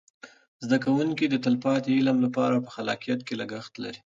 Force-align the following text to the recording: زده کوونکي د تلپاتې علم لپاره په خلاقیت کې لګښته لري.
زده 0.63 0.77
کوونکي 0.85 1.25
د 1.29 1.35
تلپاتې 1.45 1.91
علم 1.99 2.17
لپاره 2.25 2.63
په 2.65 2.69
خلاقیت 2.75 3.19
کې 3.27 3.33
لګښته 3.41 3.79
لري. 3.83 3.99